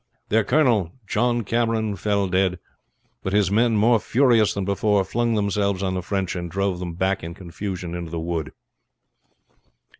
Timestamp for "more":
3.77-3.99